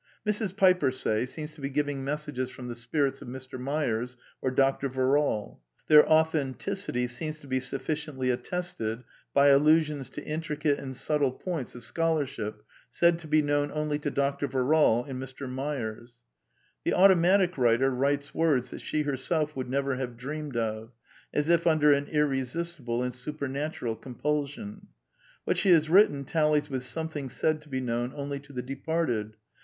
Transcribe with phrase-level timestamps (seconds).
[0.27, 0.57] Mrs.
[0.57, 3.59] Piper, say, seems to be giving messages from the spirits of Mr.
[3.59, 4.89] Myers or Dr.
[4.89, 5.59] Verrall.
[5.89, 11.83] Their authenticity seems to be sufficiently attested by allusions to intricate and subtle points of
[11.83, 14.47] scholarship said to be known only to Dr.
[14.47, 15.47] Verrall and Mr.
[15.47, 16.23] Myers.
[16.83, 20.93] The automatic writer writes words that she herself would never have dreamed of,
[21.31, 24.87] as if under an irresistible and supernatural compulsion.
[25.43, 29.35] What she has written tallies with something said to be known only to the departed.